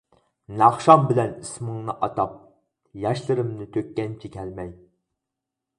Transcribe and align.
ناخشام 0.61 1.03
بىلەن 1.11 1.35
ئىسمىڭنى 1.43 1.95
ئاتاپ، 2.07 2.35
ياشلىرىمنى 3.05 3.71
تۆككەنچە 3.77 4.35
كەلمەي. 4.39 4.75